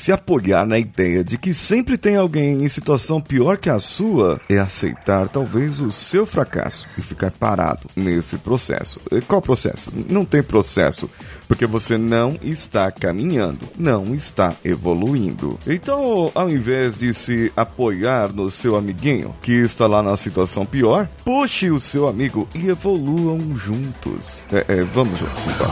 Se 0.00 0.10
apoiar 0.12 0.64
na 0.64 0.78
ideia 0.78 1.22
de 1.22 1.36
que 1.36 1.52
sempre 1.52 1.98
tem 1.98 2.16
alguém 2.16 2.64
em 2.64 2.68
situação 2.70 3.20
pior 3.20 3.58
que 3.58 3.68
a 3.68 3.78
sua 3.78 4.40
é 4.48 4.56
aceitar 4.56 5.28
talvez 5.28 5.78
o 5.78 5.92
seu 5.92 6.24
fracasso 6.24 6.86
e 6.96 7.02
ficar 7.02 7.30
parado 7.30 7.86
nesse 7.94 8.38
processo. 8.38 8.98
E 9.12 9.20
qual 9.20 9.42
processo? 9.42 9.92
Não 10.08 10.24
tem 10.24 10.42
processo, 10.42 11.08
porque 11.50 11.66
você 11.66 11.98
não 11.98 12.38
está 12.40 12.92
caminhando, 12.92 13.66
não 13.76 14.14
está 14.14 14.54
evoluindo. 14.64 15.58
Então, 15.66 16.30
ao 16.32 16.48
invés 16.48 16.96
de 16.96 17.12
se 17.12 17.52
apoiar 17.56 18.32
no 18.32 18.48
seu 18.48 18.76
amiguinho 18.76 19.34
que 19.42 19.54
está 19.54 19.88
lá 19.88 20.00
na 20.00 20.16
situação 20.16 20.64
pior, 20.64 21.08
puxe 21.24 21.68
o 21.68 21.80
seu 21.80 22.06
amigo 22.06 22.48
e 22.54 22.68
evoluam 22.68 23.40
juntos. 23.56 24.46
É, 24.52 24.64
é, 24.68 24.82
vamos 24.94 25.18
juntos 25.18 25.42
então. 25.44 25.66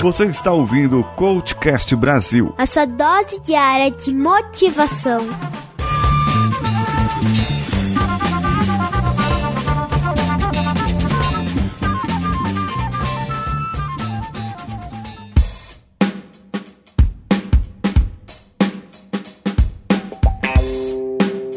Você 0.00 0.26
está 0.26 0.52
ouvindo 0.52 1.00
o 1.00 1.04
Coachcast 1.16 1.96
Brasil. 1.96 2.54
A 2.56 2.64
sua 2.64 2.86
dose 2.86 3.40
diária 3.40 3.90
de 3.90 4.14
motivação. 4.14 5.26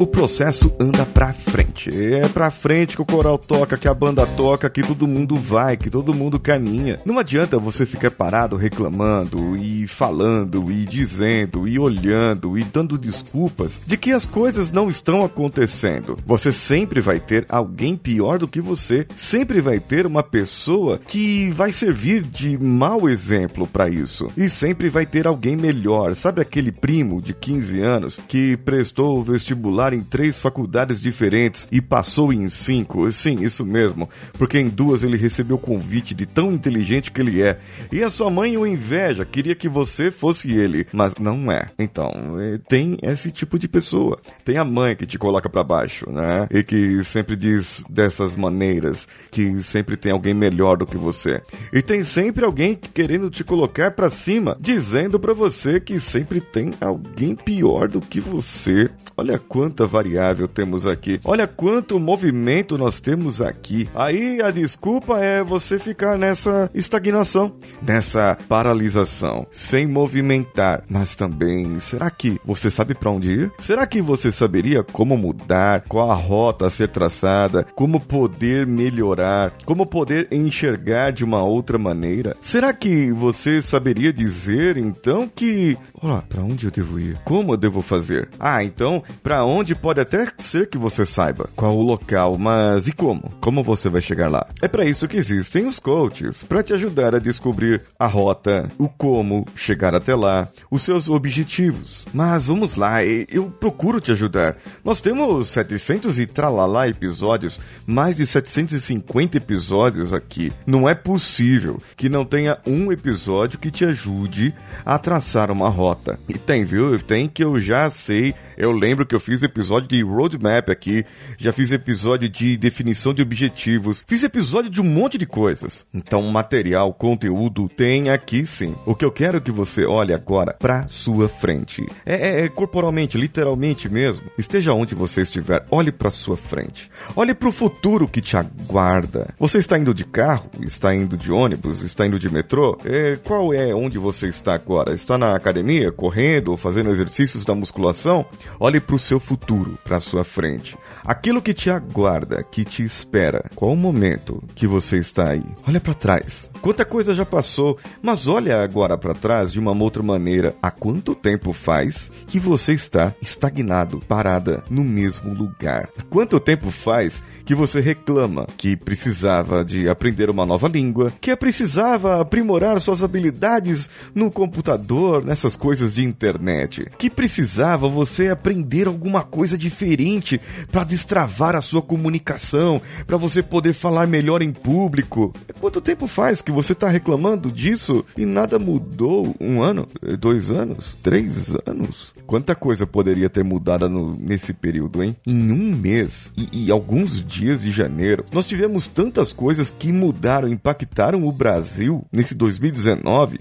O 0.00 0.06
processo 0.06 0.74
anda 0.80 1.04
pra 1.04 1.30
frente. 1.30 1.90
É 1.94 2.26
pra 2.26 2.50
frente 2.50 2.96
que 2.96 3.02
o 3.02 3.04
coral 3.04 3.36
toca, 3.36 3.76
que 3.76 3.86
a 3.86 3.92
banda 3.92 4.26
toca, 4.26 4.70
que 4.70 4.82
todo 4.82 5.06
mundo 5.06 5.36
vai, 5.36 5.76
que 5.76 5.90
todo 5.90 6.14
mundo 6.14 6.40
caminha. 6.40 6.98
Não 7.04 7.18
adianta 7.18 7.58
você 7.58 7.84
ficar 7.84 8.10
parado 8.10 8.56
reclamando 8.56 9.58
e 9.58 9.86
falando 9.86 10.72
e 10.72 10.86
dizendo 10.86 11.68
e 11.68 11.78
olhando 11.78 12.56
e 12.56 12.64
dando 12.64 12.96
desculpas 12.96 13.78
de 13.86 13.98
que 13.98 14.10
as 14.10 14.24
coisas 14.24 14.72
não 14.72 14.88
estão 14.88 15.22
acontecendo. 15.22 16.16
Você 16.24 16.50
sempre 16.50 17.02
vai 17.02 17.20
ter 17.20 17.44
alguém 17.46 17.94
pior 17.94 18.38
do 18.38 18.48
que 18.48 18.60
você. 18.60 19.06
Sempre 19.18 19.60
vai 19.60 19.78
ter 19.78 20.06
uma 20.06 20.22
pessoa 20.22 20.98
que 21.06 21.50
vai 21.50 21.74
servir 21.74 22.22
de 22.22 22.56
mau 22.56 23.06
exemplo 23.06 23.66
para 23.66 23.90
isso. 23.90 24.28
E 24.34 24.48
sempre 24.48 24.88
vai 24.88 25.04
ter 25.04 25.26
alguém 25.26 25.56
melhor. 25.56 26.14
Sabe 26.14 26.40
aquele 26.40 26.72
primo 26.72 27.20
de 27.20 27.34
15 27.34 27.80
anos 27.80 28.18
que 28.26 28.56
prestou 28.56 29.18
o 29.18 29.22
vestibular 29.22 29.89
em 29.92 30.02
três 30.02 30.40
faculdades 30.40 31.00
diferentes 31.00 31.66
e 31.70 31.80
passou 31.80 32.32
em 32.32 32.48
cinco. 32.48 33.10
Sim, 33.12 33.44
isso 33.44 33.64
mesmo, 33.64 34.08
porque 34.34 34.58
em 34.58 34.68
duas 34.68 35.02
ele 35.02 35.16
recebeu 35.16 35.58
convite 35.58 36.14
de 36.14 36.26
tão 36.26 36.52
inteligente 36.52 37.10
que 37.10 37.20
ele 37.20 37.42
é. 37.42 37.58
E 37.92 38.02
a 38.02 38.10
sua 38.10 38.30
mãe 38.30 38.56
o 38.56 38.66
inveja, 38.66 39.24
queria 39.24 39.54
que 39.54 39.68
você 39.68 40.10
fosse 40.10 40.52
ele, 40.52 40.86
mas 40.92 41.14
não 41.16 41.50
é. 41.50 41.70
Então, 41.78 42.10
é, 42.38 42.58
tem 42.58 42.98
esse 43.02 43.30
tipo 43.30 43.58
de 43.58 43.68
pessoa. 43.68 44.18
Tem 44.44 44.56
a 44.58 44.64
mãe 44.64 44.96
que 44.96 45.06
te 45.06 45.18
coloca 45.18 45.48
para 45.48 45.64
baixo, 45.64 46.10
né? 46.10 46.46
E 46.50 46.62
que 46.62 47.04
sempre 47.04 47.36
diz 47.36 47.84
dessas 47.88 48.36
maneiras 48.36 49.06
que 49.30 49.62
sempre 49.62 49.96
tem 49.96 50.12
alguém 50.12 50.34
melhor 50.34 50.76
do 50.76 50.86
que 50.86 50.96
você. 50.96 51.40
E 51.72 51.82
tem 51.82 52.04
sempre 52.04 52.44
alguém 52.44 52.74
querendo 52.74 53.30
te 53.30 53.44
colocar 53.44 53.90
para 53.92 54.10
cima, 54.10 54.56
dizendo 54.60 55.18
para 55.18 55.32
você 55.32 55.80
que 55.80 55.98
sempre 56.00 56.40
tem 56.40 56.72
alguém 56.80 57.34
pior 57.34 57.88
do 57.88 58.00
que 58.00 58.20
você. 58.20 58.90
Olha 59.16 59.38
quanta 59.38 59.79
variável 59.86 60.46
temos 60.48 60.86
aqui. 60.86 61.20
Olha 61.24 61.46
quanto 61.46 61.98
movimento 61.98 62.78
nós 62.78 63.00
temos 63.00 63.40
aqui. 63.40 63.88
Aí 63.94 64.40
a 64.42 64.50
desculpa 64.50 65.18
é 65.18 65.42
você 65.42 65.78
ficar 65.78 66.18
nessa 66.18 66.70
estagnação, 66.74 67.52
nessa 67.82 68.36
paralisação, 68.48 69.46
sem 69.50 69.86
movimentar. 69.86 70.84
Mas 70.88 71.14
também, 71.14 71.78
será 71.80 72.10
que 72.10 72.40
você 72.44 72.70
sabe 72.70 72.94
para 72.94 73.10
onde 73.10 73.32
ir? 73.32 73.52
Será 73.58 73.86
que 73.86 74.00
você 74.00 74.30
saberia 74.32 74.82
como 74.82 75.16
mudar, 75.16 75.84
qual 75.88 76.10
a 76.10 76.14
rota 76.14 76.66
a 76.66 76.70
ser 76.70 76.88
traçada, 76.88 77.66
como 77.74 78.00
poder 78.00 78.66
melhorar, 78.66 79.52
como 79.64 79.86
poder 79.86 80.28
enxergar 80.30 81.12
de 81.12 81.24
uma 81.24 81.42
outra 81.42 81.78
maneira? 81.78 82.36
Será 82.40 82.72
que 82.72 83.10
você 83.12 83.60
saberia 83.62 84.12
dizer 84.12 84.76
então 84.76 85.28
que, 85.28 85.76
olá, 85.94 86.22
para 86.28 86.42
onde 86.42 86.66
eu 86.66 86.70
devo 86.70 86.98
ir? 86.98 87.18
Como 87.24 87.52
eu 87.52 87.56
devo 87.56 87.82
fazer? 87.82 88.28
Ah, 88.38 88.62
então, 88.64 89.02
para 89.22 89.44
onde 89.44 89.69
pode 89.74 90.00
até 90.00 90.26
ser 90.38 90.68
que 90.68 90.78
você 90.78 91.04
saiba 91.04 91.48
qual 91.56 91.76
o 91.76 91.82
local, 91.82 92.38
mas 92.38 92.88
e 92.88 92.92
como? 92.92 93.32
Como 93.40 93.62
você 93.62 93.88
vai 93.88 94.00
chegar 94.00 94.28
lá? 94.28 94.46
É 94.62 94.68
para 94.68 94.84
isso 94.84 95.08
que 95.08 95.16
existem 95.16 95.66
os 95.66 95.78
coaches, 95.78 96.42
para 96.42 96.62
te 96.62 96.72
ajudar 96.72 97.14
a 97.14 97.18
descobrir 97.18 97.82
a 97.98 98.06
rota, 98.06 98.70
o 98.78 98.88
como 98.88 99.46
chegar 99.54 99.94
até 99.94 100.14
lá, 100.14 100.48
os 100.70 100.82
seus 100.82 101.08
objetivos. 101.08 102.06
Mas 102.12 102.46
vamos 102.46 102.76
lá, 102.76 103.04
eu 103.04 103.50
procuro 103.50 104.00
te 104.00 104.12
ajudar. 104.12 104.56
Nós 104.84 105.00
temos 105.00 105.48
700 105.48 106.18
e 106.18 106.26
tralalá 106.26 106.88
episódios, 106.88 107.60
mais 107.86 108.16
de 108.16 108.26
750 108.26 109.36
episódios 109.36 110.12
aqui. 110.12 110.52
Não 110.66 110.88
é 110.88 110.94
possível 110.94 111.80
que 111.96 112.08
não 112.08 112.24
tenha 112.24 112.58
um 112.66 112.92
episódio 112.92 113.58
que 113.58 113.70
te 113.70 113.84
ajude 113.84 114.54
a 114.84 114.98
traçar 114.98 115.50
uma 115.50 115.68
rota. 115.68 116.18
E 116.28 116.38
tem, 116.38 116.64
viu? 116.64 116.98
Tem 116.98 117.28
que 117.28 117.44
eu 117.44 117.58
já 117.60 117.88
sei 117.90 118.34
eu 118.60 118.72
lembro 118.72 119.06
que 119.06 119.14
eu 119.14 119.20
fiz 119.20 119.42
episódio 119.50 119.88
de 119.88 120.02
roadmap 120.02 120.70
aqui, 120.70 121.04
já 121.36 121.52
fiz 121.52 121.72
episódio 121.72 122.28
de 122.28 122.56
definição 122.56 123.12
de 123.12 123.22
objetivos, 123.22 124.02
fiz 124.06 124.22
episódio 124.22 124.70
de 124.70 124.80
um 124.80 124.84
monte 124.84 125.18
de 125.18 125.26
coisas. 125.26 125.84
Então, 125.92 126.22
material, 126.30 126.94
conteúdo 126.94 127.68
tem 127.68 128.10
aqui 128.10 128.46
sim. 128.46 128.74
O 128.86 128.94
que 128.94 129.04
eu 129.04 129.12
quero 129.12 129.40
que 129.40 129.50
você 129.50 129.84
olhe 129.84 130.14
agora 130.14 130.54
para 130.58 130.86
sua 130.88 131.28
frente. 131.28 131.86
É, 132.06 132.14
é, 132.14 132.44
é, 132.44 132.48
corporalmente, 132.48 133.18
literalmente 133.18 133.88
mesmo. 133.88 134.26
Esteja 134.38 134.72
onde 134.72 134.94
você 134.94 135.22
estiver, 135.22 135.64
olhe 135.70 135.90
para 135.90 136.10
sua 136.10 136.36
frente. 136.36 136.90
Olhe 137.16 137.34
para 137.34 137.48
o 137.48 137.52
futuro 137.52 138.06
que 138.06 138.20
te 138.20 138.36
aguarda. 138.36 139.34
Você 139.38 139.58
está 139.58 139.78
indo 139.78 139.92
de 139.92 140.04
carro? 140.04 140.50
Está 140.60 140.94
indo 140.94 141.16
de 141.16 141.32
ônibus? 141.32 141.82
Está 141.82 142.06
indo 142.06 142.18
de 142.18 142.30
metrô? 142.30 142.78
É, 142.84 143.16
qual 143.16 143.52
é 143.52 143.74
onde 143.74 143.98
você 143.98 144.28
está 144.28 144.54
agora? 144.54 144.92
Está 144.94 145.18
na 145.18 145.34
academia, 145.34 145.90
correndo 145.90 146.50
ou 146.50 146.56
fazendo 146.56 146.90
exercícios 146.90 147.44
da 147.44 147.54
musculação? 147.54 148.24
Olhe 148.58 148.80
para 148.80 148.96
o 148.96 148.98
seu 148.98 149.18
futuro, 149.18 149.39
para 149.84 149.96
a 149.96 150.00
sua 150.00 150.24
frente. 150.24 150.76
Aquilo 151.04 151.40
que 151.42 151.54
te 151.54 151.70
aguarda, 151.70 152.42
que 152.42 152.64
te 152.64 152.82
espera. 152.82 153.50
Qual 153.54 153.72
o 153.72 153.76
momento 153.76 154.42
que 154.54 154.66
você 154.66 154.98
está 154.98 155.30
aí? 155.30 155.44
Olha 155.66 155.80
para 155.80 155.94
trás. 155.94 156.49
Quanta 156.60 156.84
coisa 156.84 157.14
já 157.14 157.24
passou, 157.24 157.78
mas 158.02 158.28
olha 158.28 158.62
agora 158.62 158.98
para 158.98 159.14
trás 159.14 159.50
de 159.50 159.58
uma 159.58 159.72
outra 159.72 160.02
maneira. 160.02 160.54
Há 160.60 160.70
quanto 160.70 161.14
tempo 161.14 161.54
faz 161.54 162.10
que 162.26 162.38
você 162.38 162.74
está 162.74 163.14
estagnado, 163.22 164.02
parada 164.06 164.62
no 164.68 164.84
mesmo 164.84 165.32
lugar? 165.32 165.88
Quanto 166.10 166.38
tempo 166.38 166.70
faz 166.70 167.22
que 167.46 167.54
você 167.54 167.80
reclama 167.80 168.46
que 168.58 168.76
precisava 168.76 169.64
de 169.64 169.88
aprender 169.88 170.28
uma 170.28 170.44
nova 170.44 170.68
língua, 170.68 171.10
que 171.18 171.34
precisava 171.34 172.20
aprimorar 172.20 172.78
suas 172.78 173.02
habilidades 173.02 173.88
no 174.14 174.30
computador, 174.30 175.24
nessas 175.24 175.56
coisas 175.56 175.94
de 175.94 176.04
internet, 176.04 176.86
que 176.98 177.08
precisava 177.08 177.88
você 177.88 178.28
aprender 178.28 178.86
alguma 178.86 179.22
coisa 179.22 179.56
diferente 179.56 180.38
para 180.70 180.84
destravar 180.84 181.56
a 181.56 181.62
sua 181.62 181.80
comunicação, 181.80 182.82
para 183.06 183.16
você 183.16 183.42
poder 183.42 183.72
falar 183.72 184.06
melhor 184.06 184.42
em 184.42 184.52
público? 184.52 185.32
Quanto 185.58 185.80
tempo 185.80 186.06
faz 186.06 186.42
que 186.42 186.49
que 186.50 186.56
você 186.56 186.72
está 186.72 186.88
reclamando 186.88 187.50
disso 187.50 188.04
e 188.16 188.26
nada 188.26 188.58
mudou 188.58 189.34
um 189.40 189.62
ano, 189.62 189.86
dois 190.18 190.50
anos, 190.50 190.96
três 191.00 191.54
anos. 191.64 192.12
Quanta 192.26 192.54
coisa 192.54 192.86
poderia 192.86 193.30
ter 193.30 193.44
mudado 193.44 193.88
no, 193.88 194.16
nesse 194.16 194.52
período, 194.52 195.02
hein? 195.02 195.16
Em 195.26 195.52
um 195.52 195.76
mês 195.76 196.32
e, 196.36 196.66
e 196.66 196.70
alguns 196.70 197.24
dias 197.24 197.62
de 197.62 197.70
janeiro, 197.70 198.24
nós 198.32 198.46
tivemos 198.46 198.88
tantas 198.88 199.32
coisas 199.32 199.72
que 199.76 199.92
mudaram, 199.92 200.48
impactaram 200.48 201.24
o 201.24 201.32
Brasil 201.32 202.04
nesse 202.12 202.34
2019 202.34 203.40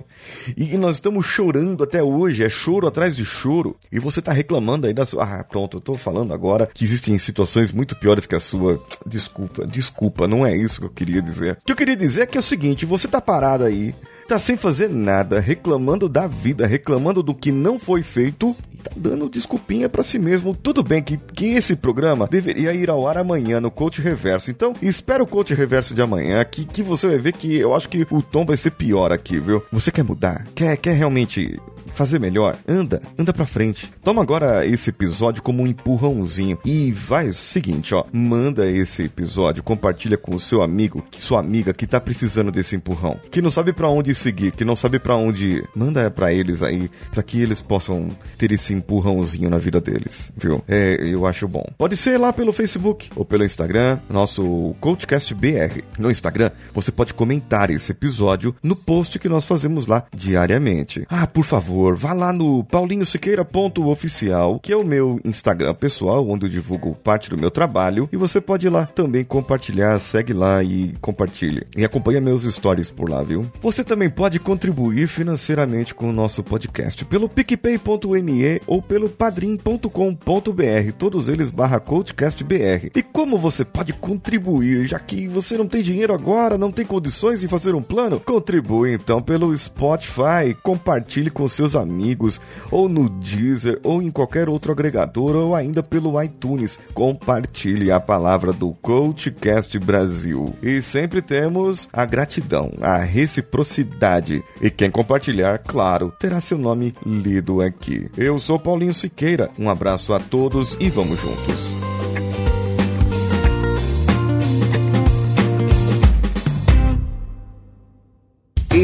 e, 0.58 0.74
e 0.74 0.78
nós 0.78 0.98
estamos 0.98 1.26
chorando 1.26 1.84
até 1.84 2.04
hoje, 2.04 2.44
é 2.44 2.50
choro 2.50 2.88
atrás 2.88 3.16
de 3.16 3.26
choro. 3.26 3.76
E 3.92 4.00
você 4.00 4.20
está 4.20 4.32
reclamando 4.32 4.88
aí 4.88 4.94
da 4.94 5.06
sua. 5.06 5.24
Ah, 5.24 5.44
pronto, 5.44 5.78
eu 5.78 5.82
tô 5.82 5.96
falando 5.96 6.34
agora 6.34 6.70
que 6.74 6.84
existem 6.84 7.18
situações 7.18 7.72
muito 7.72 7.96
piores 7.96 8.26
que 8.26 8.36
a 8.36 8.40
sua. 8.40 8.82
Desculpa, 9.06 9.66
desculpa, 9.66 10.28
não 10.28 10.46
é 10.46 10.56
isso 10.56 10.80
que 10.80 10.86
eu 10.86 10.92
queria 10.92 11.22
dizer. 11.22 11.58
O 11.62 11.66
que 11.66 11.72
eu 11.72 11.76
queria 11.76 11.96
dizer 11.96 12.22
é 12.22 12.26
que 12.26 12.38
é 12.38 12.40
o 12.40 12.44
seguinte: 12.44 12.86
você 12.86 12.99
tá 13.08 13.22
parado 13.22 13.64
aí, 13.64 13.94
tá 14.30 14.38
sem 14.38 14.56
fazer 14.56 14.88
nada, 14.90 15.40
reclamando 15.40 16.08
da 16.08 16.28
vida, 16.28 16.68
reclamando 16.68 17.24
do 17.24 17.34
que 17.34 17.52
não 17.52 17.80
foi 17.80 18.04
feito 18.04 18.56
e 18.72 18.78
tá 18.78 18.92
dando 18.96 19.28
desculpinha 19.28 19.90
para 19.90 20.04
si 20.04 20.20
mesmo. 20.20 20.54
Tudo 20.54 20.84
bem 20.84 21.02
que, 21.02 21.18
que 21.18 21.48
esse 21.56 21.76
programa 21.76 22.28
deveria 22.28 22.72
ir 22.74 22.92
ao 22.92 23.08
ar 23.08 23.18
amanhã 23.18 23.60
no 23.60 23.72
Coach 23.72 24.02
Reverso. 24.02 24.52
Então, 24.52 24.76
espera 24.84 25.24
o 25.24 25.28
Coach 25.28 25.56
Reverso 25.56 25.96
de 25.96 26.02
amanhã 26.04 26.44
que, 26.46 26.64
que 26.64 26.84
você 26.84 27.08
vai 27.08 27.18
ver 27.18 27.34
que 27.34 27.58
eu 27.58 27.76
acho 27.76 27.90
que 27.90 28.06
o 28.12 28.22
tom 28.22 28.46
vai 28.46 28.56
ser 28.56 28.70
pior 28.72 29.12
aqui, 29.12 29.40
viu? 29.40 29.64
Você 29.72 29.92
quer 29.92 30.04
mudar? 30.04 30.46
Quer, 30.54 30.78
quer 30.78 30.94
realmente 30.94 31.60
fazer 32.00 32.18
melhor? 32.18 32.56
Anda, 32.66 33.02
anda 33.18 33.34
pra 33.34 33.46
frente. 33.46 33.92
Toma 34.02 34.22
agora 34.22 34.66
esse 34.66 34.90
episódio 34.90 35.44
como 35.44 35.64
um 35.64 35.68
empurrãozinho 35.68 36.58
e 36.64 36.94
vai 36.94 37.28
o 37.28 37.34
seguinte, 37.34 37.94
ó, 37.94 38.06
manda 38.14 38.72
esse 38.72 39.04
episódio, 39.04 39.62
compartilha 39.62 40.18
com 40.18 40.34
o 40.34 40.40
seu 40.40 40.64
amigo, 40.64 41.06
sua 41.18 41.42
amiga 41.42 41.74
que 41.74 41.86
tá 41.86 42.00
precisando 42.00 42.54
desse 42.54 42.74
empurrão, 42.74 43.20
que 43.30 43.42
não 43.42 43.52
sabe 43.52 43.74
para 43.74 43.90
onde 43.90 44.16
seguir, 44.16 44.54
que 44.54 44.64
não 44.64 44.78
sabe 44.78 44.98
para 44.98 45.18
onde 45.18 45.46
ir. 45.46 45.70
Manda 45.76 46.10
para 46.10 46.32
eles 46.32 46.64
aí, 46.64 46.90
para 47.12 47.22
que 47.22 47.42
eles 47.42 47.62
possam 47.62 48.12
ter 48.38 48.54
esse 48.54 48.74
empurrãozinho 48.74 49.50
na 49.50 49.58
vida 49.58 49.82
deles, 49.82 50.32
viu? 50.38 50.64
É, 50.70 50.96
eu 51.02 51.26
acho 51.26 51.50
bom. 51.50 51.66
Pode 51.78 51.98
ser 51.98 52.18
lá 52.18 52.32
pelo 52.32 52.54
Facebook 52.54 53.10
ou 53.14 53.26
pelo 53.26 53.44
Instagram, 53.44 54.00
nosso 54.10 54.74
Coachcast 54.80 55.36
BR. 55.36 55.82
No 55.98 56.10
Instagram, 56.10 56.52
você 56.74 56.94
pode 56.94 57.14
comentar 57.14 57.70
esse 57.70 57.92
episódio 57.92 58.56
no 58.64 58.76
post 58.76 59.20
que 59.20 59.28
nós 59.28 59.44
fazemos 59.44 59.86
lá 59.86 60.06
diariamente. 60.16 61.06
Ah, 61.10 61.28
por 61.28 61.44
favor, 61.44 61.89
vá 61.96 62.14
lá 62.14 62.32
no 62.34 62.64
paulinhosiqueira.oficial, 62.64 64.60
que 64.60 64.72
é 64.72 64.76
o 64.76 64.84
meu 64.84 65.20
Instagram 65.24 65.74
pessoal, 65.74 66.28
onde 66.28 66.46
eu 66.46 66.50
divulgo 66.50 66.96
parte 66.96 67.30
do 67.30 67.38
meu 67.38 67.52
trabalho, 67.52 68.10
e 68.12 68.18
você 68.18 68.42
pode 68.42 68.68
ir 68.68 68.70
lá 68.70 68.86
também 68.86 69.24
compartilhar, 69.24 70.00
segue 70.00 70.34
lá 70.34 70.64
e 70.64 70.94
compartilhe. 71.02 71.66
E 71.76 71.84
acompanha 71.84 72.22
meus 72.22 72.44
stories 72.44 72.92
por 72.92 73.10
lá, 73.10 73.22
viu? 73.22 73.50
Você 73.62 73.84
também 73.84 74.10
pode 74.10 74.40
contribuir 74.40 75.08
financeiramente 75.08 75.94
com 75.94 76.10
o 76.10 76.14
nosso 76.14 76.44
podcast 76.44 77.06
pelo 77.06 77.30
picpay.me 77.30 78.62
ou 78.66 78.82
pelo 78.82 79.10
padrim.com.br, 79.10 80.92
todos 80.98 81.28
eles 81.28 81.50
barra 81.50 81.80
coachcastbr. 81.80 82.92
E 82.96 83.02
como 83.02 83.38
você 83.38 83.64
pode 83.64 83.94
contribuir, 83.94 84.88
já 84.88 85.00
que 85.00 85.28
você 85.28 85.58
não 85.58 85.68
tem 85.68 85.82
dinheiro 85.82 86.14
agora, 86.14 86.58
não 86.58 86.72
tem 86.72 86.86
condições 86.86 87.42
de 87.42 87.48
fazer 87.48 87.76
um 87.76 87.82
plano? 87.82 88.20
Contribui 88.20 88.94
então 88.94 89.22
pelo 89.22 89.56
Spotify, 89.58 90.56
compartilhe 90.62 91.30
com 91.30 91.48
seus 91.48 91.76
amigos, 91.80 92.40
ou 92.70 92.88
no 92.88 93.10
Deezer, 93.10 93.80
ou 93.84 94.02
em 94.02 94.12
qualquer 94.12 94.50
outro 94.50 94.72
agregador, 94.72 95.36
ou 95.36 95.56
ainda 95.56 95.82
pelo 95.82 96.22
iTunes. 96.22 96.80
Compartilhe 96.94 97.92
a 97.92 98.00
palavra 98.00 98.54
do 98.54 98.72
Coachcast 98.82 99.78
Brasil. 99.80 100.54
E 100.62 100.82
sempre 100.82 101.22
temos 101.22 101.90
a 101.92 102.06
gratidão, 102.06 102.72
a 102.82 102.98
reciprocidade. 102.98 104.44
E 104.62 104.70
quem 104.70 104.92
compartilhar, 104.92 105.60
claro, 105.60 106.14
terá 106.20 106.40
seu 106.42 106.58
nome 106.58 106.94
lido 107.06 107.62
aqui. 107.62 108.10
Eu 108.18 108.38
sou 108.40 108.60
Paulinho 108.60 108.94
Siqueira, 108.94 109.50
um 109.58 109.70
abraço 109.70 110.14
a 110.14 110.20
todos 110.20 110.76
e 110.80 110.90
vamos 110.90 111.20
juntos. 111.20 111.79